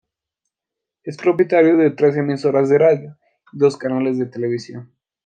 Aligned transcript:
Es 1.03 1.15
propietaria 1.15 1.75
de 1.75 1.91
tres 1.91 2.17
emisoras 2.17 2.69
de 2.69 2.79
radio 2.79 3.19
y 3.53 3.59
dos 3.59 3.77
canales 3.77 4.17
de 4.17 4.25
televisión. 4.25 4.91